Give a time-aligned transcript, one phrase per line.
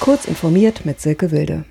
[0.00, 1.64] Kurz informiert mit Silke Wilde.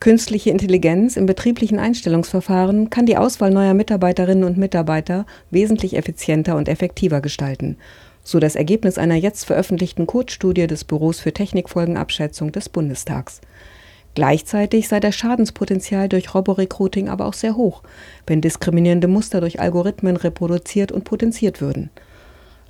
[0.00, 6.68] Künstliche Intelligenz im betrieblichen Einstellungsverfahren kann die Auswahl neuer Mitarbeiterinnen und Mitarbeiter wesentlich effizienter und
[6.68, 7.76] effektiver gestalten,
[8.24, 13.40] so das Ergebnis einer jetzt veröffentlichten Code-Studie des Büros für Technikfolgenabschätzung des Bundestags.
[14.16, 17.84] Gleichzeitig sei das Schadenspotenzial durch Roborecruiting aber auch sehr hoch,
[18.26, 21.90] wenn diskriminierende Muster durch Algorithmen reproduziert und potenziert würden.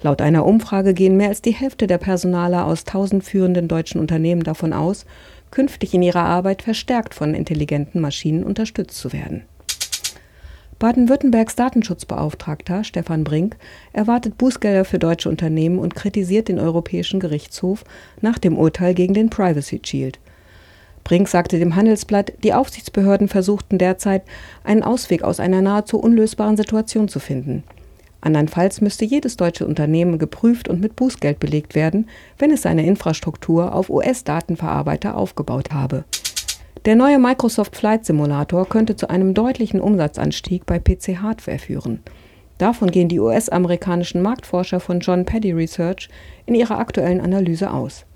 [0.05, 4.43] Laut einer Umfrage gehen mehr als die Hälfte der Personaler aus tausend führenden deutschen Unternehmen
[4.43, 5.07] davon aus,
[5.51, 9.45] künftig in ihrer Arbeit verstärkt von intelligenten Maschinen unterstützt zu werden.
[10.79, 13.57] Baden-Württembergs Datenschutzbeauftragter Stefan Brink
[13.95, 17.83] erwartet Bußgelder für deutsche Unternehmen und kritisiert den Europäischen Gerichtshof
[18.21, 20.19] nach dem Urteil gegen den Privacy Shield.
[21.03, 24.25] Brink sagte dem Handelsblatt, die Aufsichtsbehörden versuchten derzeit,
[24.65, 27.65] einen Ausweg aus einer nahezu unlösbaren Situation zu finden.
[28.25, 33.75] Andernfalls müsste jedes deutsche Unternehmen geprüft und mit Bußgeld belegt werden, wenn es seine Infrastruktur
[33.75, 36.05] auf US-Datenverarbeiter aufgebaut habe.
[36.87, 42.01] Der neue Microsoft Flight Simulator könnte zu einem deutlichen Umsatzanstieg bei PC-Hardware führen.
[42.57, 46.09] Davon gehen die US-amerikanischen Marktforscher von John Paddy Research
[46.47, 48.07] in ihrer aktuellen Analyse aus.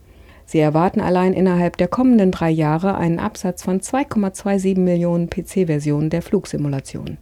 [0.47, 6.23] Sie erwarten allein innerhalb der kommenden drei Jahre einen Absatz von 2,27 Millionen PC-Versionen der
[6.23, 7.19] Flugsimulation.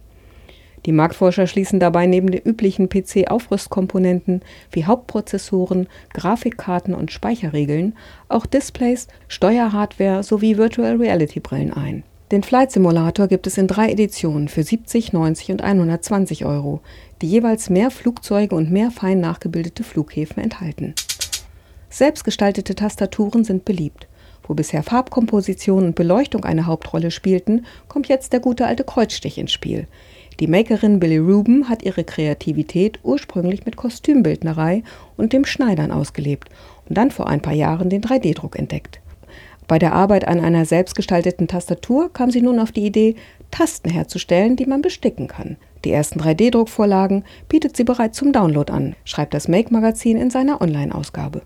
[0.87, 7.93] Die Marktforscher schließen dabei neben den üblichen PC-Aufrüstkomponenten wie Hauptprozessoren, Grafikkarten und Speicherregeln
[8.29, 12.03] auch Displays, Steuerhardware sowie Virtual Reality Brillen ein.
[12.31, 16.79] Den Flight Simulator gibt es in drei Editionen für 70, 90 und 120 Euro,
[17.21, 20.95] die jeweils mehr Flugzeuge und mehr fein nachgebildete Flughäfen enthalten.
[21.89, 24.07] Selbstgestaltete Tastaturen sind beliebt.
[24.43, 29.51] Wo bisher Farbkomposition und Beleuchtung eine Hauptrolle spielten, kommt jetzt der gute alte Kreuzstich ins
[29.51, 29.87] Spiel.
[30.39, 34.83] Die Makerin Billy Rubin hat ihre Kreativität ursprünglich mit Kostümbildnerei
[35.15, 36.49] und dem Schneidern ausgelebt
[36.87, 38.99] und dann vor ein paar Jahren den 3D-Druck entdeckt.
[39.67, 43.15] Bei der Arbeit an einer selbstgestalteten Tastatur kam sie nun auf die Idee,
[43.49, 45.57] Tasten herzustellen, die man besticken kann.
[45.83, 51.41] Die ersten 3D-Druckvorlagen bietet sie bereits zum Download an, schreibt das Make-Magazin in seiner Online-Ausgabe.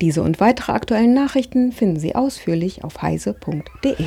[0.00, 4.06] Diese und weitere aktuellen Nachrichten finden Sie ausführlich auf heise.de.